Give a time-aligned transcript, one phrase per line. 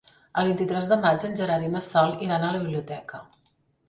[0.41, 3.21] El vint-i-tres de maig en Gerard i na Sol iran a la biblioteca.